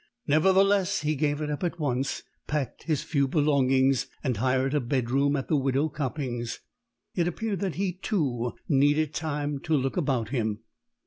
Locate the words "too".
7.93-8.53